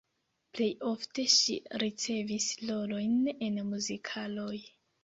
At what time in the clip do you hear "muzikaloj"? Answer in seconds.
3.73-4.55